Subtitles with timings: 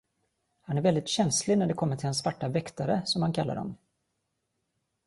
[0.61, 3.77] Han är väldigt känslig när det kommer till hans svarta väktare, som han kallar dem.